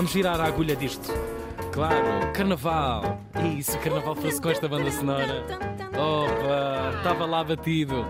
Vamos 0.00 0.12
girar 0.12 0.40
a 0.40 0.44
agulha 0.46 0.74
disto. 0.74 1.12
Claro, 1.72 2.32
carnaval. 2.32 3.20
E 3.44 3.62
se 3.62 3.76
o 3.76 3.80
carnaval 3.80 4.14
fosse 4.14 4.40
com 4.40 4.48
esta 4.48 4.66
banda 4.66 4.90
sonora? 4.90 5.44
Opa, 5.88 6.96
estava 6.96 7.26
lá 7.26 7.44
batido. 7.44 8.06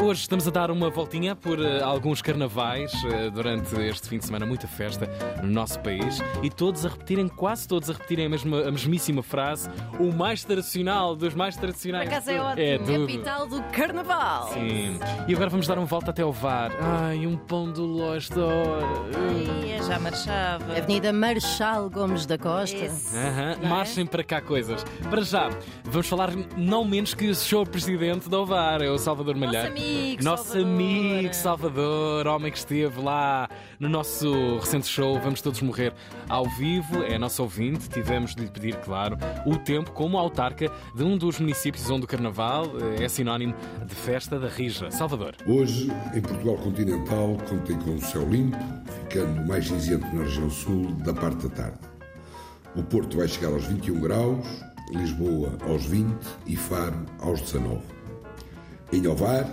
Hoje 0.00 0.22
estamos 0.22 0.48
a 0.48 0.50
dar 0.50 0.70
uma 0.70 0.88
voltinha 0.88 1.36
por 1.36 1.58
uh, 1.58 1.84
alguns 1.84 2.22
carnavais 2.22 2.94
uh, 3.04 3.30
durante 3.30 3.78
este 3.78 4.08
fim 4.08 4.16
de 4.16 4.24
semana, 4.24 4.46
muita 4.46 4.66
festa 4.66 5.06
no 5.42 5.50
nosso 5.50 5.78
país 5.80 6.18
e 6.42 6.48
todos 6.48 6.86
a 6.86 6.88
repetirem, 6.88 7.28
quase 7.28 7.68
todos 7.68 7.90
a 7.90 7.92
repetirem 7.92 8.24
a, 8.24 8.28
mesma, 8.30 8.62
a 8.62 8.70
mesmíssima 8.70 9.22
frase, 9.22 9.68
o 10.00 10.12
mais 10.14 10.44
tradicional 10.44 11.14
dos 11.14 11.34
mais 11.34 11.56
tradicionais. 11.56 12.08
Por 12.08 12.14
acaso 12.14 12.30
é 12.30 12.40
ótimo, 12.40 12.62
é 12.62 12.78
tudo. 12.78 13.06
capital 13.06 13.46
do 13.46 13.62
carnaval. 13.64 14.48
Sim. 14.48 14.98
E 15.28 15.34
agora 15.34 15.50
vamos 15.50 15.66
dar 15.66 15.76
uma 15.76 15.86
volta 15.86 16.10
até 16.10 16.22
ao 16.22 16.32
VAR. 16.32 16.72
Ai, 16.80 17.26
um 17.26 17.36
pão 17.36 17.70
do 17.70 17.98
da 17.98 18.46
hora. 18.46 19.43
Já 19.86 19.98
marchava. 19.98 20.76
Avenida 20.78 21.12
Marechal 21.12 21.90
Gomes 21.90 22.24
da 22.24 22.38
Costa. 22.38 22.86
Aham, 23.14 23.56
é? 23.62 23.68
Marchem 23.68 24.06
para 24.06 24.24
cá 24.24 24.40
coisas. 24.40 24.82
Para 25.10 25.22
já, 25.22 25.50
vamos 25.84 26.06
falar 26.06 26.30
não 26.56 26.84
menos 26.86 27.12
que 27.12 27.28
o 27.28 27.34
show 27.34 27.66
presidente 27.66 28.28
do 28.28 28.46
VAR, 28.46 28.80
é 28.80 28.90
o 28.90 28.96
Salvador 28.96 29.36
Malheiro. 29.36 29.68
Nosso 29.68 29.78
amigo, 29.78 30.24
Nosso 30.24 30.44
Salvador. 30.44 30.72
amigo 30.72 31.34
Salvador, 31.34 32.26
homem 32.28 32.50
que 32.50 32.58
esteve 32.58 33.00
lá 33.00 33.48
no 33.78 33.88
nosso 33.88 34.58
recente 34.58 34.86
show 34.86 35.20
Vamos 35.20 35.42
Todos 35.42 35.60
Morrer 35.60 35.92
ao 36.30 36.46
vivo, 36.48 37.02
é 37.02 37.18
nosso 37.18 37.42
ouvinte. 37.42 37.88
Tivemos 37.90 38.34
de 38.34 38.42
lhe 38.42 38.48
pedir, 38.50 38.76
claro, 38.76 39.18
o 39.44 39.56
tempo 39.58 39.92
como 39.92 40.16
autarca 40.16 40.70
de 40.94 41.04
um 41.04 41.18
dos 41.18 41.38
municípios 41.38 41.90
onde 41.90 42.04
o 42.04 42.08
Carnaval 42.08 42.64
eh, 42.98 43.04
é 43.04 43.08
sinónimo 43.08 43.54
de 43.84 43.94
festa 43.94 44.38
da 44.38 44.48
Rija. 44.48 44.90
Salvador. 44.90 45.34
Hoje, 45.46 45.90
em 46.14 46.20
Portugal 46.22 46.56
continental, 46.56 47.36
contém 47.48 47.78
com 47.78 47.94
o 47.94 48.00
céu 48.00 48.26
limpo, 48.28 48.56
ficando 49.14 49.46
mais 49.46 49.68
cinzento 49.68 50.04
na 50.12 50.24
região 50.24 50.50
sul 50.50 50.86
da 51.04 51.14
parte 51.14 51.46
da 51.46 51.54
tarde. 51.54 51.78
O 52.74 52.82
Porto 52.82 53.16
vai 53.16 53.28
chegar 53.28 53.52
aos 53.52 53.64
21 53.64 54.00
graus, 54.00 54.44
Lisboa 54.90 55.56
aos 55.68 55.86
20 55.86 56.18
e 56.48 56.56
Faro 56.56 57.06
aos 57.20 57.40
19. 57.40 57.80
Em 58.92 59.06
Ovar, 59.06 59.46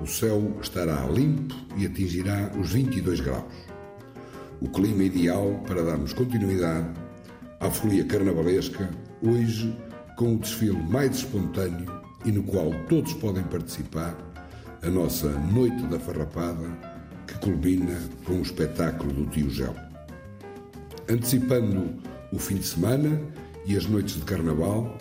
o 0.00 0.06
céu 0.06 0.56
estará 0.62 1.04
limpo 1.06 1.52
e 1.76 1.84
atingirá 1.84 2.52
os 2.56 2.72
22 2.72 3.18
graus. 3.18 3.42
O 4.60 4.68
clima 4.68 5.02
ideal 5.02 5.60
para 5.66 5.82
darmos 5.82 6.12
continuidade 6.12 6.88
à 7.58 7.68
folia 7.68 8.04
carnavalesca, 8.04 8.88
hoje 9.20 9.76
com 10.16 10.36
o 10.36 10.38
desfile 10.38 10.80
mais 10.80 11.16
espontâneo 11.16 11.92
e 12.24 12.30
no 12.30 12.44
qual 12.44 12.70
todos 12.88 13.14
podem 13.14 13.42
participar, 13.42 14.16
a 14.80 14.88
nossa 14.88 15.28
Noite 15.28 15.82
da 15.86 15.98
Farrapada, 15.98 16.95
que 17.36 17.50
culmina 17.50 17.98
com 18.24 18.34
o 18.34 18.42
espetáculo 18.42 19.12
do 19.12 19.26
Tio 19.26 19.50
Gel. 19.50 19.74
Antecipando 21.08 21.94
o 22.32 22.38
fim 22.38 22.56
de 22.56 22.66
semana 22.66 23.20
e 23.64 23.76
as 23.76 23.86
noites 23.86 24.14
de 24.14 24.22
carnaval, 24.22 24.96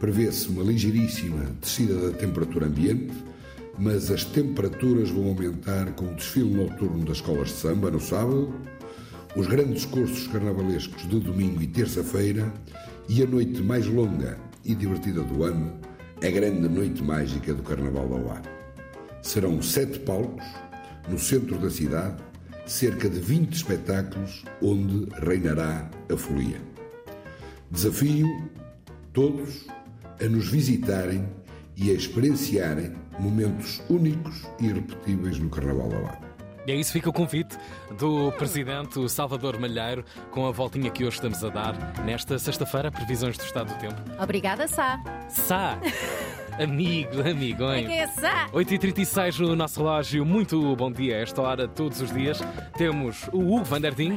prevê-se 0.00 0.48
uma 0.48 0.62
ligeiríssima 0.62 1.44
descida 1.60 2.10
da 2.10 2.16
temperatura 2.16 2.66
ambiente 2.66 3.12
mas 3.78 4.10
as 4.10 4.24
temperaturas 4.24 5.10
vão 5.10 5.28
aumentar 5.28 5.92
com 5.92 6.06
o 6.06 6.14
desfile 6.14 6.50
noturno 6.50 7.04
das 7.04 7.18
escolas 7.18 7.48
de 7.48 7.54
samba 7.54 7.90
no 7.90 8.00
sábado, 8.00 8.54
os 9.36 9.46
grandes 9.46 9.84
cursos 9.84 10.26
carnavalescos 10.28 11.06
de 11.08 11.20
domingo 11.20 11.62
e 11.62 11.66
terça-feira 11.66 12.50
e 13.08 13.22
a 13.22 13.26
noite 13.26 13.62
mais 13.62 13.86
longa 13.86 14.38
e 14.64 14.74
divertida 14.74 15.22
do 15.22 15.44
ano, 15.44 15.78
a 16.22 16.30
grande 16.30 16.68
noite 16.68 17.02
mágica 17.02 17.52
do 17.52 17.62
Carnaval 17.62 18.08
da 18.08 18.32
Ar. 18.32 18.42
Serão 19.22 19.60
sete 19.60 19.98
palcos 20.00 20.44
no 21.08 21.18
centro 21.18 21.58
da 21.58 21.70
cidade, 21.70 22.16
cerca 22.66 23.08
de 23.08 23.20
20 23.20 23.54
espetáculos 23.54 24.44
onde 24.60 25.08
reinará 25.20 25.88
a 26.12 26.16
folia. 26.16 26.60
Desafio 27.70 28.26
todos 29.12 29.66
a 30.20 30.28
nos 30.28 30.48
visitarem 30.48 31.28
e 31.76 31.90
a 31.90 31.94
experienciarem 31.94 32.92
momentos 33.18 33.82
únicos 33.88 34.42
e 34.60 34.66
irrepetíveis 34.66 35.38
no 35.38 35.48
Carnaval 35.48 35.88
da 35.88 35.98
Lapa. 35.98 36.26
E 36.66 36.72
é 36.72 36.74
isso, 36.74 36.92
fica 36.92 37.08
o 37.08 37.12
convite 37.12 37.56
do 37.96 38.32
Presidente 38.32 39.08
Salvador 39.08 39.58
Malheiro 39.60 40.04
com 40.32 40.46
a 40.46 40.50
voltinha 40.50 40.90
que 40.90 41.04
hoje 41.04 41.16
estamos 41.16 41.44
a 41.44 41.48
dar 41.48 42.04
nesta 42.04 42.38
sexta-feira, 42.38 42.90
previsões 42.90 43.38
do 43.38 43.44
estado 43.44 43.72
do 43.72 43.78
tempo. 43.78 43.94
Obrigada, 44.20 44.66
Sá. 44.66 45.00
Sá! 45.28 45.78
Amigo, 46.58 47.20
amigo, 47.20 47.64
hein? 47.72 47.86
É, 47.90 47.98
é 47.98 48.06
Sá. 48.06 48.48
8h36 48.52 49.38
no 49.40 49.54
nosso 49.54 49.80
relógio. 49.80 50.24
Muito 50.24 50.74
bom 50.76 50.90
dia 50.90 51.16
a 51.16 51.20
esta 51.20 51.42
hora, 51.42 51.68
todos 51.68 52.00
os 52.00 52.12
dias. 52.12 52.40
Temos 52.76 53.28
o 53.32 53.40
Hugo 53.40 53.64
Van 53.64 53.80
der 53.80 53.94
Ding. 53.94 54.16